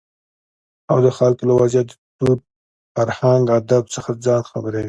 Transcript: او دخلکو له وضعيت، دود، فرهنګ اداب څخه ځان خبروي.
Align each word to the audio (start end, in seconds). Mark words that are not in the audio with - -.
او 0.91 0.97
دخلکو 1.07 1.43
له 1.49 1.53
وضعيت، 1.61 1.89
دود، 2.19 2.39
فرهنګ 2.93 3.43
اداب 3.57 3.85
څخه 3.95 4.09
ځان 4.25 4.41
خبروي. 4.49 4.79